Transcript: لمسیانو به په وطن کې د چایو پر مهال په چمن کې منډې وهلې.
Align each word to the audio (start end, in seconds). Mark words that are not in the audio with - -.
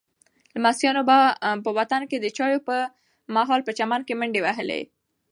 لمسیانو 0.55 1.01
به 1.09 1.17
په 1.65 1.69
وطن 1.77 2.01
کې 2.09 2.17
د 2.19 2.25
چایو 2.37 2.59
پر 2.67 2.79
مهال 3.35 3.61
په 3.67 3.71
چمن 3.77 4.01
کې 4.07 4.13
منډې 4.19 4.41
وهلې. 4.43 4.81